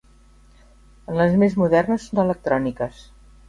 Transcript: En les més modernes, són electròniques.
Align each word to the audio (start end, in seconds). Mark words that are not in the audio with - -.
En 1.11 1.21
les 1.21 1.37
més 1.43 1.59
modernes, 1.65 2.09
són 2.09 2.25
electròniques. 2.27 3.09